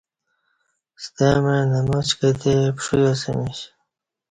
ستمع 1.03 1.57
نماچ 1.71 2.09
کتےپݜویاسمیش 2.19 3.59